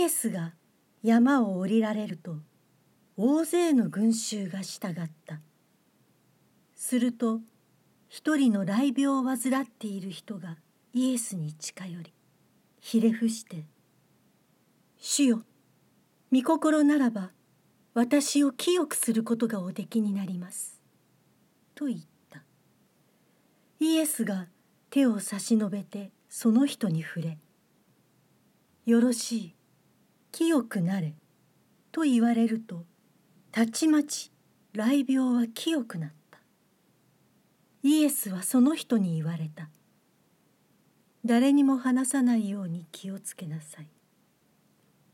[0.00, 0.54] イエスが
[1.02, 2.36] 山を降りられると
[3.18, 5.42] 大勢の群衆が従った。
[6.74, 7.40] すると
[8.08, 10.56] 一人の雷病を患っている人が
[10.94, 12.14] イエスに近寄り
[12.80, 13.66] ひれ伏して
[14.96, 15.42] 「主よ
[16.32, 17.30] 御心ならば
[17.92, 20.80] 私を清くすることがおできになります」
[21.76, 22.42] と言った。
[23.80, 24.48] イエスが
[24.88, 27.38] 手を差し伸べてその人に触れ
[28.86, 29.59] 「よろしい。
[30.32, 31.14] 清くなれ」
[31.92, 32.84] と言われると
[33.52, 34.30] たちまち
[34.72, 36.40] 雷病は清くなった
[37.82, 39.68] イエスはその人に言われた
[41.24, 43.88] 誰にも話さないように気をつけなさい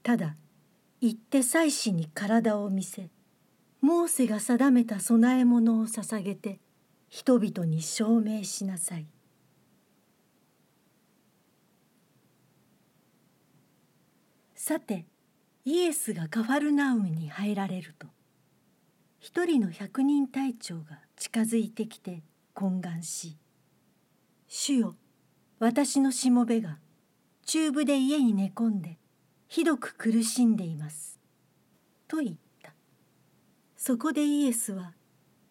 [0.03, 0.37] ただ
[1.01, 3.11] 行って祭司に体を見せ
[3.81, 6.61] モーセが定めた供え物を捧げて
[7.09, 9.07] 人々に証明しなさい
[14.69, 15.07] さて
[15.65, 18.09] イエスがカファルナウムに入られると
[19.21, 23.37] 一人の百人隊長が近づいてきて懇願し
[24.49, 24.97] 「主よ
[25.61, 26.81] 私のしもべが
[27.45, 28.99] 中部で家に寝込んで
[29.47, 31.21] ひどく苦しんでいます」
[32.09, 32.75] と言った。
[33.77, 34.95] そこでイエスは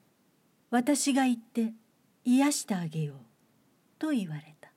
[0.72, 1.74] 「私が行って
[2.26, 3.18] 癒してあげよう」
[3.98, 4.74] と言われた。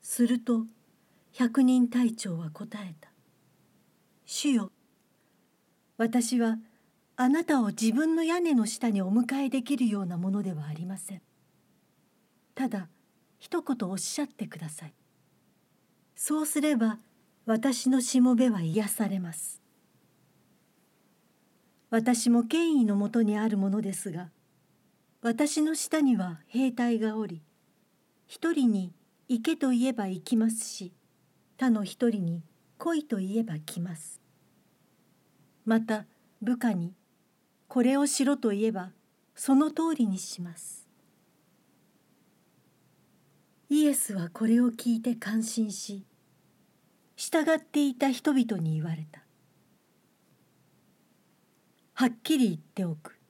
[0.00, 0.66] すると
[1.34, 3.10] 百人隊長は答えた
[4.26, 4.72] 「主よ
[5.96, 6.58] 私は
[7.16, 11.22] あなたを自分の屋根の下にお迎えできるようなものではありません。
[12.54, 12.88] ただ
[13.38, 14.94] 一言おっしゃってください。
[16.16, 16.98] そうすれば
[17.46, 19.62] 私のしもべは癒されます。
[21.90, 24.30] 私も権威のもとにあるものですが
[25.20, 27.42] 私の下には兵隊がおり
[28.26, 28.94] 一人に
[29.28, 30.92] 行けと言えば行きますし
[31.62, 32.42] 他の一人に
[32.76, 34.20] 来いと言えば来ます。
[35.64, 36.06] また
[36.40, 36.92] 部下に
[37.68, 38.90] これをしろと言えば
[39.36, 40.88] その通りにします。
[43.68, 46.04] イエスはこれを聞いて感心し
[47.14, 49.22] 従っていた人々に言われた。
[51.94, 53.20] はっきり言っておく。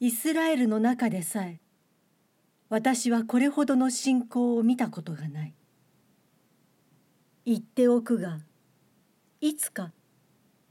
[0.00, 1.60] イスラエルの中でさえ
[2.70, 5.52] 私はこれほどの信仰を見たことがない。
[7.48, 8.40] 言っておくが
[9.40, 9.92] いつか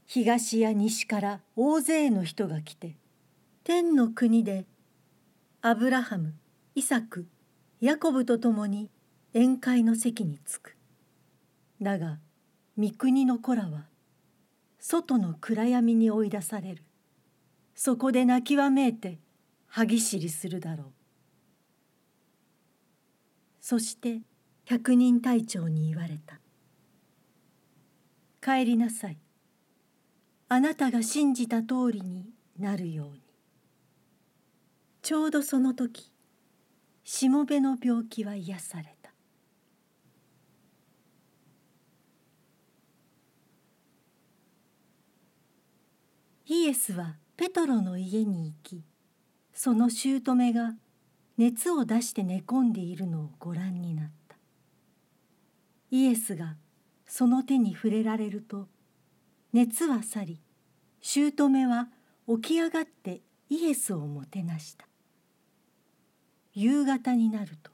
[0.04, 2.98] 東や西から大勢の人が来て
[3.64, 4.66] 天の国で
[5.62, 6.34] アブラハム
[6.74, 7.26] イサク
[7.80, 8.90] ヤコブと共に
[9.32, 10.76] 宴会の席に着く。
[11.80, 12.18] だが
[12.76, 13.86] 三国の子らは
[14.78, 16.82] 外の暗闇に追い出される。
[17.74, 19.18] そこで泣きわめいて
[19.66, 20.86] 歯ぎしりするだろう。
[23.60, 24.20] そして
[24.66, 26.38] 百人隊長に言われた
[28.40, 29.18] 「帰りなさい。
[30.48, 33.22] あなたが信じた通りになるように。
[35.02, 36.12] ちょうどその時
[37.04, 39.12] しもべの病気は癒された。
[46.46, 48.84] イエスはペトロの家に行き
[49.52, 50.74] その姑が
[51.36, 54.36] 熱を出して寝込んでいるのをご覧になった。
[55.90, 56.56] イエスが
[57.06, 58.68] その手に触れられると
[59.52, 60.40] 熱は去り
[61.00, 61.88] 姑は
[62.28, 64.86] 起き上がってイエスをもてなした。
[66.52, 67.70] 夕方になると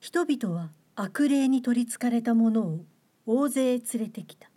[0.00, 2.84] 人々は悪霊に取りつかれた者を
[3.26, 4.50] 大勢連れてきた。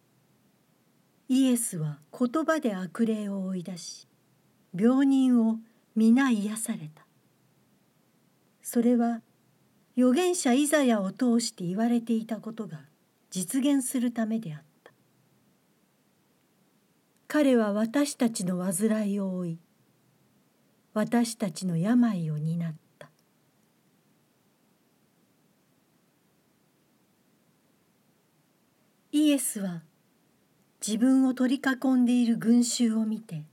[1.28, 4.08] イエスは言葉で悪霊を追い出し
[4.78, 5.58] 病人を
[5.96, 7.06] 皆癒された。
[8.62, 9.22] それは
[9.98, 12.80] 預言者イザヤを通して言われていたことが
[13.32, 14.92] 実現するためであった。
[17.30, 19.60] 彼は私たちの患いを負い
[20.94, 23.10] 私たちの病を担った。
[29.14, 29.84] イエスは
[30.86, 33.46] 自分を取り囲んでいる群衆を見て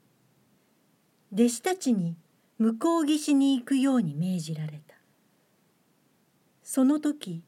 [1.32, 2.16] 弟子たちに
[2.58, 4.96] 向こう岸に行くように命じられた。
[6.64, 7.44] その時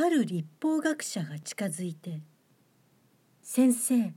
[0.00, 2.22] ある立法学者が近づいて
[3.42, 4.14] 「先生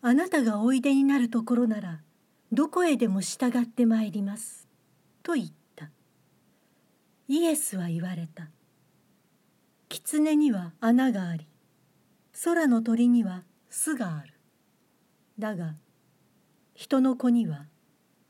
[0.00, 2.02] あなたがおいでになるところなら
[2.50, 4.68] どこへでも従ってまいります」
[5.22, 5.46] と言っ
[5.76, 5.92] た。
[7.28, 8.50] イエスは言われた
[9.88, 11.46] 「狐には穴があり
[12.42, 14.34] 空の鳥には巣がある。
[15.38, 15.76] だが
[16.74, 17.68] 人の子には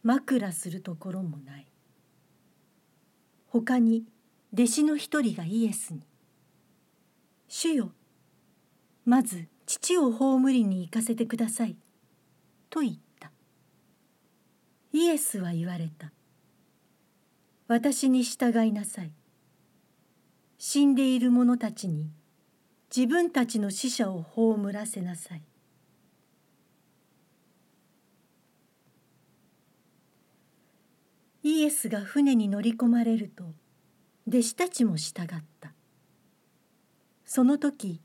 [0.03, 1.67] 枕するところもない」
[3.49, 4.05] 他に
[4.53, 6.07] 弟子の一人がイエスに
[7.55, 7.93] 「主よ
[9.05, 11.77] まず父を葬りに行かせてください」
[12.71, 13.31] と言った。
[14.95, 16.15] イエスは言われた
[17.69, 19.13] 「私に従いなさい」
[20.57, 22.11] 死んでいる者たちに
[22.95, 25.43] 自分たちの死者を葬らせなさい。
[31.43, 33.45] イエスが船に乗り込まれると
[34.27, 35.29] 弟子たちも従っ
[35.61, 35.75] た。
[37.35, 37.99] その時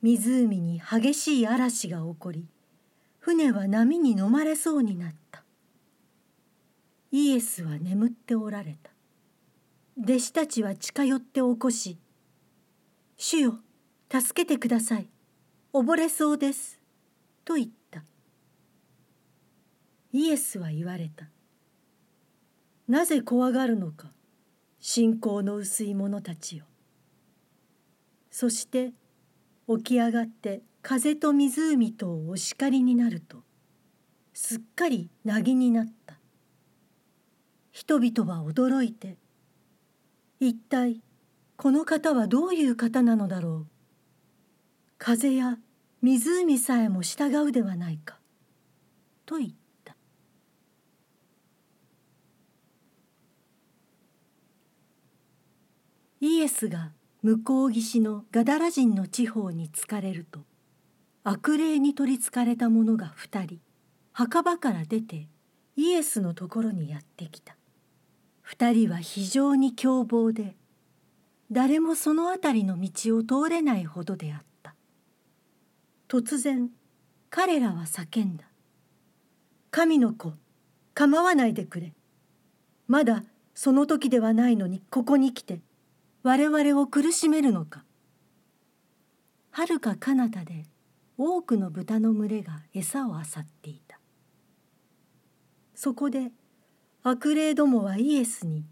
[0.00, 2.46] 湖に激しい嵐が起こり
[3.18, 5.44] 船は波に飲まれそうになった。
[7.10, 8.90] イエスは眠っておられた。
[10.02, 11.98] 弟子たちは近寄って起こし
[13.18, 13.58] 「主よ
[14.10, 15.10] 助けてください。
[15.74, 16.80] 溺れそうです」
[17.44, 18.02] と言った。
[20.12, 21.28] イエスは言われた
[22.88, 24.10] なぜ怖がるのか
[24.80, 26.64] 信仰の薄い者たちよ。
[28.40, 28.92] そして
[29.66, 33.38] 起き上がって風と湖とお叱りになると
[34.32, 36.20] すっかりなぎになった。
[37.72, 39.16] 人々は驚いて
[40.38, 41.02] 一体
[41.56, 43.66] この方はどういう方なのだろう。
[44.98, 45.58] 風や
[46.00, 48.20] 湖さえも従うではないか
[49.26, 49.50] と言っ
[49.84, 49.96] た。
[56.20, 56.92] イエスが
[57.28, 60.40] 向こう岸のガダラ人の地方に疲れると
[61.24, 63.60] 悪霊に取りつかれた者が二人
[64.12, 65.28] 墓場から出て
[65.76, 67.54] イエスのところにやってきた。
[68.40, 70.56] 二人は非常に凶暴で
[71.52, 74.74] 誰もその辺りの道を通れないほどであった。
[76.08, 76.70] 突然
[77.28, 78.46] 彼らは叫んだ
[79.70, 80.32] 「神の子
[80.94, 81.92] 構わないでくれ。
[82.86, 83.22] まだ
[83.54, 85.60] その時ではないのにここに来て
[86.22, 87.84] 我々を苦しめるのか。
[89.50, 90.64] はるか彼方で
[91.16, 93.98] 多くの豚の群れが餌をあさっていた。
[95.74, 96.32] そこで
[97.02, 98.64] 悪霊どもはイエスに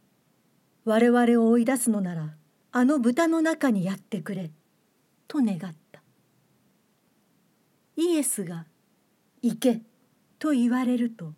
[0.84, 2.34] 「我々を追い出すのなら
[2.72, 4.50] あの豚の中にやってくれ」
[5.28, 6.02] と願った。
[7.96, 8.66] イエスが
[9.42, 9.82] 「行け」
[10.38, 11.34] と言われると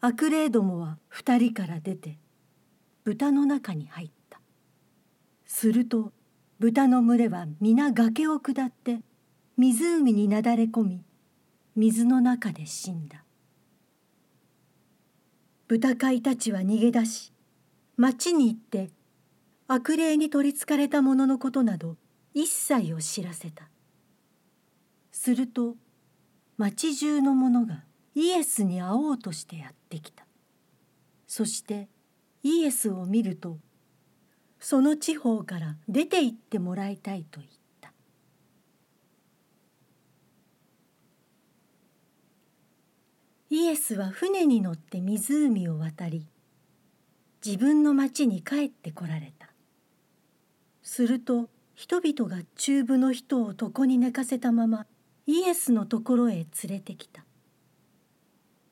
[0.00, 2.18] 悪霊どもは二人から出て
[3.04, 4.15] 豚の中に入った。
[5.46, 6.12] すると
[6.58, 9.00] 豚の群れは皆崖を下って
[9.56, 11.04] 湖になだれ込み
[11.76, 13.24] 水の中で死んだ。
[15.68, 17.32] 豚飼いたちは逃げ出し
[17.96, 18.90] 町に行って
[19.68, 21.96] 悪霊に取りつかれた者のことなど
[22.34, 23.68] 一切を知らせた。
[25.12, 25.76] すると
[26.56, 27.84] 町中の者が
[28.14, 30.26] イエスに会おうとしてやってきた。
[31.26, 31.88] そして
[32.42, 33.58] イエスを見ると
[34.68, 37.92] その地方から出て行ってもらいたいと言った。
[43.48, 46.26] イエスは船に乗って湖を渡り
[47.44, 49.50] 自分の町に帰ってこられた。
[50.82, 54.86] すると人々が中部の人を床に寝かせたまま
[55.28, 57.24] イエスのところへ連れてきた。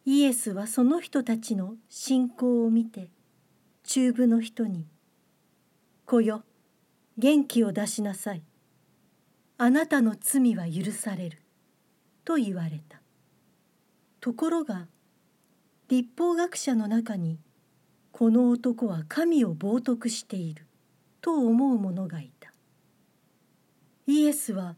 [0.05, 3.11] イエスはその人たちの信仰を見て
[3.85, 4.89] 中部の人に
[6.07, 6.45] 子よ。
[7.17, 8.43] 元気を出しなさい。
[9.57, 11.39] あなたの罪は許される」
[12.25, 13.01] と言われた。
[14.21, 14.89] ところが
[15.89, 17.39] 立法学者の中に
[18.13, 20.67] この男は神を冒涜している。
[21.25, 22.53] と思う者がいた。
[24.07, 24.77] イエスは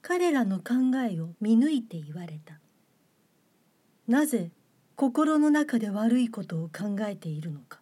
[0.00, 2.60] 彼らの考えを見抜いて言われた。
[4.06, 4.52] なぜ
[4.94, 7.81] 心の中で悪いことを考えているのか。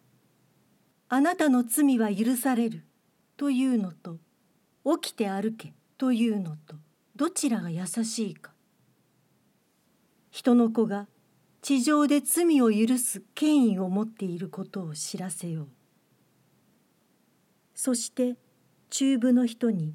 [1.13, 2.85] あなたの罪は許される。
[3.35, 4.17] というのと
[5.01, 5.73] 起きて歩け。
[5.97, 6.77] というのと
[7.17, 8.53] どちらが優しいか。
[10.29, 11.07] 人の子が
[11.61, 15.67] 地上で罪を許す権威を持っていることを知らせよう。
[17.75, 18.37] そして
[18.89, 19.93] 中部の人に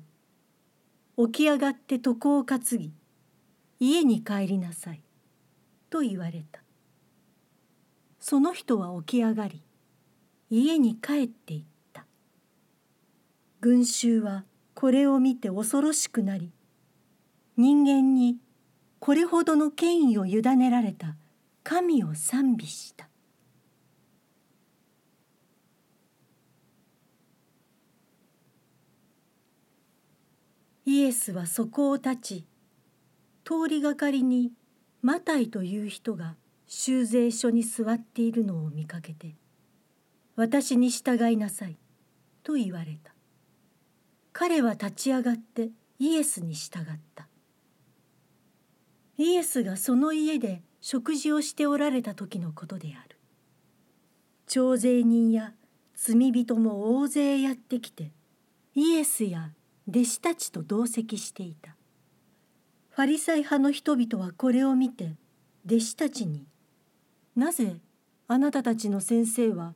[1.17, 2.93] 起き上がって床を担ぎ
[3.81, 5.03] 家に帰りなさい。
[5.89, 6.61] と言われた。
[8.21, 9.63] その人は起き上がり
[10.51, 12.07] 家に帰っていった。
[13.61, 16.53] 群衆はこれを見て恐ろしくなり
[17.57, 18.37] 人間に
[19.01, 21.17] これほどの権威を委ねられた
[21.65, 23.09] 神を賛美した。
[30.85, 32.47] イエスはそこを立ち
[33.45, 34.53] 通りがかりに
[35.03, 36.37] マタイという人が
[36.69, 39.35] 修税所に座っているのを見かけて
[40.37, 41.77] 私に従いなさい」
[42.45, 43.15] と言われた。
[44.33, 47.27] 彼は立ち上がってイエスに従った。
[49.17, 53.17] イエスがその家で食事をしておられた時のことである。
[54.47, 55.55] 徴税人や
[55.95, 58.13] 罪人も大勢やってきて
[58.75, 59.53] イエスや
[59.89, 61.75] 弟子たちと同席していた。
[62.91, 65.17] ファリサイ派の人々はこれを見て
[65.65, 66.47] 弟子たちに
[67.35, 67.81] 「なぜ
[68.29, 69.75] あなたたちの先生は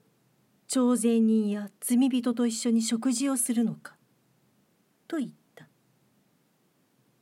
[0.71, 3.97] 徴税人や罪人と一緒に食事をするのか?」
[5.09, 5.67] と言った。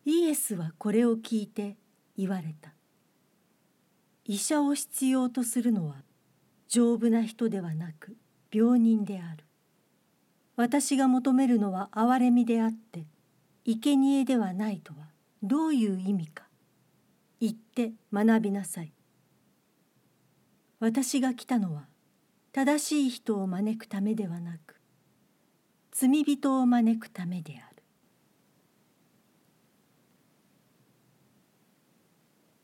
[0.04, 1.78] イエスはこれを聞いて
[2.14, 2.74] 言われた。
[4.26, 6.04] 医者を必要とするのは
[6.68, 8.18] 丈夫な人ではなく
[8.52, 9.46] 病人である。
[10.56, 13.06] 私が求めるのは憐れみであって
[13.64, 15.08] 生贄ではないとは
[15.42, 16.46] どういう意味か。
[17.40, 18.92] 言って学びなさい。
[20.80, 21.87] 私が来たのは
[22.58, 24.80] 正しい人を招くためではなく
[25.92, 27.84] 罪人を招くためである。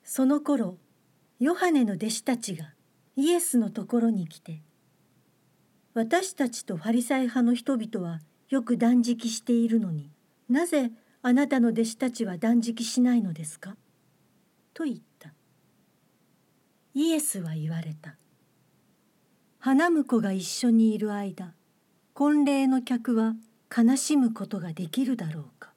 [0.02, 0.78] その頃
[1.38, 2.74] ヨハネの弟子たちが
[3.14, 4.62] イエスのところに来て
[5.92, 10.10] 私たちとファリサイ派の人々はよく断食しているのに
[10.48, 10.90] なぜ
[11.22, 13.76] あなたの弟子たちは断食しないのですか?」
[14.74, 15.32] と言った。
[16.94, 18.16] イエスは言われた
[19.66, 21.54] 「花婿が一緒にいる間
[22.12, 23.32] 婚礼の客は
[23.74, 25.72] 悲しむことができるだろうか」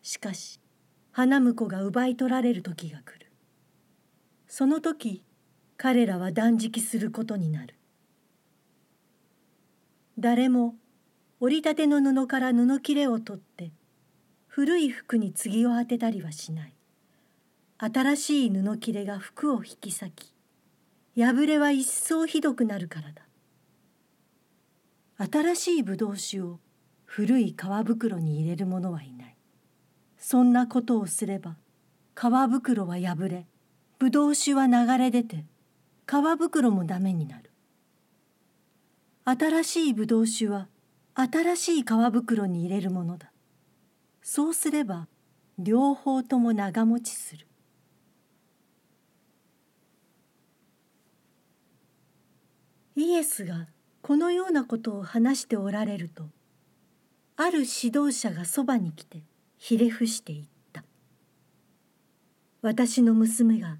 [0.00, 0.60] しかし
[1.12, 3.30] 花婿が奪い取られる時が来る。
[4.48, 5.22] その時
[5.76, 7.74] 彼らは断食することになる。
[10.18, 10.76] 誰も
[11.38, 13.72] 折りたての布から布切れを取って
[14.46, 16.74] 古い服に継ぎを当てたりはしない。
[17.76, 20.33] 新しい布切れが服を引き裂き
[21.16, 23.22] 破れは一層ひどくなるからだ。
[25.30, 26.58] 新しいぶどう酒を
[27.04, 29.36] 古い皮袋に入れる者はいない。
[30.18, 31.56] そんなことをすれば
[32.16, 33.46] 皮袋は破れ
[33.98, 35.44] ぶどう酒は流れ出て
[36.06, 37.50] 皮袋もダメになる。
[39.24, 40.68] 新しいぶどう酒は
[41.14, 43.30] 新しい皮袋に入れるものだ。
[44.20, 45.06] そうすれば
[45.58, 47.46] 両方とも長持ちする。
[52.96, 53.68] イエスが
[54.02, 56.24] このようなことを話しておられると
[57.36, 59.22] ある指導者がそばに来て
[59.56, 60.84] ひれ伏して言った
[62.62, 63.78] 「私の娘が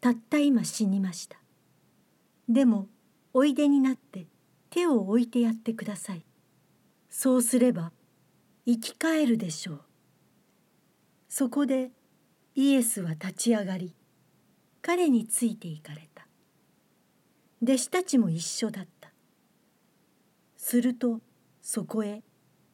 [0.00, 1.38] たった今死にました
[2.48, 2.88] でも
[3.32, 4.26] おいでになって
[4.70, 6.24] 手を置いてやってください。
[7.10, 7.92] そうすれば
[8.66, 9.80] 生き返るでしょう。
[11.28, 11.90] そこで
[12.54, 13.94] イエスは立ち上がり
[14.80, 16.15] 彼についていかれた。
[17.62, 19.10] 弟子たちも一緒だった。
[20.56, 21.20] すると
[21.62, 22.22] そこへ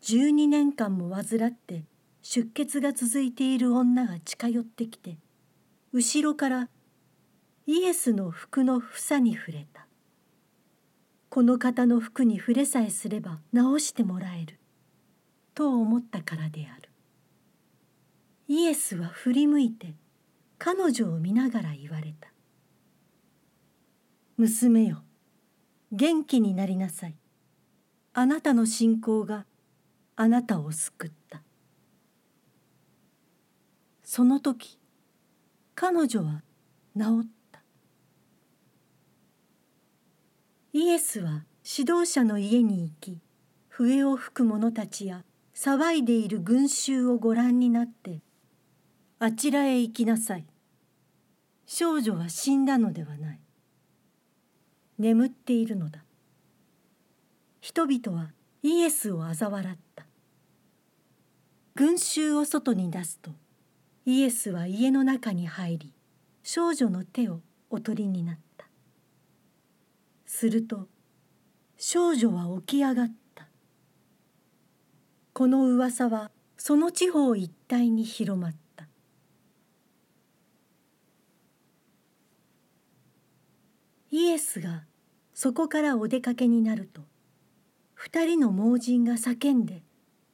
[0.02, 1.84] 12年間も患って
[2.22, 5.18] 出血が続いている女が近寄ってきて
[5.92, 6.68] 後ろから
[7.66, 9.86] イエスの服の房に触れた。
[11.32, 14.58] この方の服に触れさえすれば直してもらえる
[15.54, 16.90] と思ったからである
[18.48, 19.94] イエスは振り向いて
[20.58, 22.28] 彼女を見ながら言われた
[24.42, 25.04] 「娘よ。
[25.92, 27.14] 元気になりなさい。
[28.12, 29.46] あなたの信仰が
[30.16, 31.42] あなたを救った」
[34.02, 34.80] その時
[35.76, 36.42] 彼女は
[36.96, 37.62] 治った。
[40.72, 43.20] イエスは指導者の家に行き
[43.68, 48.22] 笛を吹く者たちや騒いでいる群衆をご覧になって
[49.20, 50.46] 「あちらへ行きなさい」
[51.64, 53.40] 「少女は死んだのではない」
[55.02, 56.04] 「眠っているのだ」
[57.61, 58.32] 人々は
[58.62, 60.06] イエスを嘲笑った。
[61.75, 63.32] 群衆を外に出すと
[64.04, 65.92] イエスは家の中に入り
[66.42, 67.40] 少女の手を
[67.71, 68.66] お取りになった。
[70.26, 70.88] すると
[71.76, 73.49] 少女は起き上がった。
[75.32, 78.87] この噂はその地方一帯に広まった。
[84.11, 84.85] イエスが
[85.42, 87.02] そこからお出かけになると
[87.94, 89.82] 二人の盲人が叫んで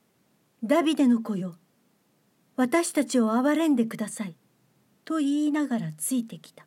[0.62, 1.56] 「ダビデの子よ
[2.56, 4.36] 私たちを憐れんでください」
[5.06, 6.66] と言いながらついてきた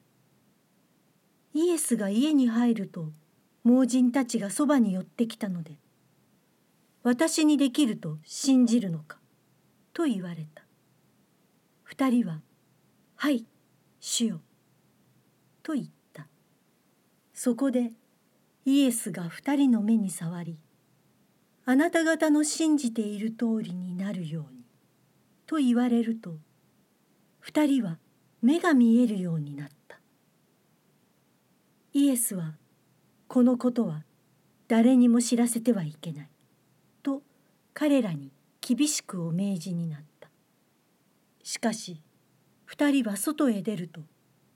[1.54, 3.12] イエスが家に入ると
[3.64, 5.78] 盲人たちがそばに寄ってきたので
[7.04, 9.20] 「私にできると信じるのか?」
[9.94, 10.66] と言われた
[11.84, 12.42] 二人は
[13.18, 13.46] 「はい
[14.00, 14.42] 主よ」
[15.62, 16.28] と言った
[17.36, 17.94] そこで
[18.66, 20.58] イエスが二人の目に触り
[21.66, 24.64] あなた方の信じている通りになるように」
[25.48, 26.38] と言われると
[27.40, 28.00] 二人は
[28.42, 30.00] 目が見えるようになった。
[31.94, 32.56] イエスは
[33.28, 34.06] このことは
[34.68, 36.30] 誰にも知らせてはいけない
[37.04, 37.22] と
[37.74, 40.30] 彼らに厳しくお命じになった。
[41.44, 42.02] しかし
[42.66, 44.02] 二人は外へ出ると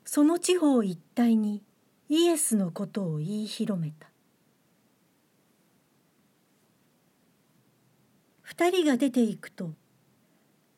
[0.05, 1.61] その地方一帯に
[2.07, 4.07] イエスのことを言い広めた。
[8.41, 9.73] 二人が出ていくと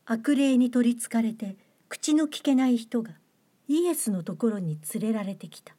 [0.05, 1.57] 悪霊に取りつかれて
[1.89, 3.11] 口の聞けない人が
[3.67, 5.75] イエスのところに連れられてきた。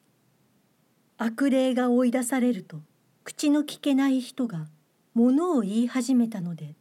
[1.17, 2.81] 悪霊が追い出されると
[3.25, 4.69] 口の聞けない人が
[5.15, 6.77] 物を言い始めたので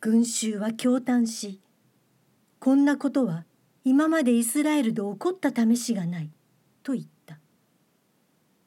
[0.00, 1.60] 群衆は驚嘆し
[2.58, 3.44] こんなことは
[3.84, 6.30] 今までイスラエルで起こった試しがない
[6.82, 7.11] と言った。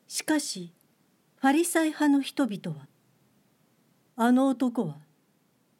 [0.07, 0.71] しかし
[1.38, 2.88] ファリサイ派の人々は
[4.15, 4.97] あの男は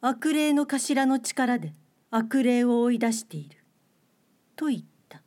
[0.00, 1.72] 悪霊の頭の力で
[2.10, 3.56] 悪霊を追い出している
[4.54, 5.22] と言った。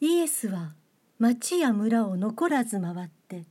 [0.00, 0.74] イエスは
[1.18, 3.44] 町や村を残らず回って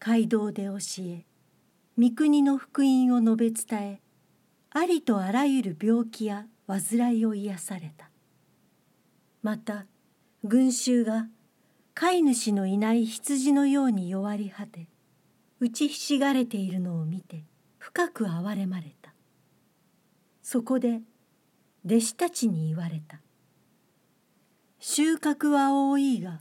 [0.00, 1.24] 街道で教え
[1.96, 4.00] 御国の福音を述べ伝え
[4.70, 8.10] ありとあらゆる病気や患いを癒された。
[9.44, 9.84] また
[10.42, 11.28] 群衆が
[11.92, 14.88] 飼い主のいない羊のように弱り果て
[15.60, 17.44] 打ちひしがれているのを見て
[17.76, 19.12] 深く憐れまれた。
[20.42, 21.02] そこで
[21.84, 23.20] 弟子たちに言われた。
[24.78, 26.40] 収穫は多いが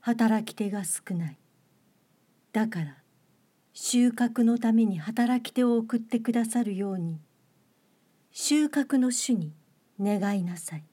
[0.00, 1.38] 働き手が少ない。
[2.52, 2.96] だから
[3.72, 7.18] 収穫のために働き手を送ってくださるように
[8.30, 9.54] 収穫の主に
[9.98, 10.84] 願いなさい。